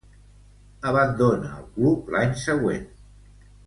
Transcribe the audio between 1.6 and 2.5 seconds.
club l'any